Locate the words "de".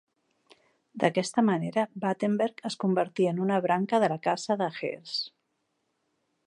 4.05-4.11, 4.63-4.73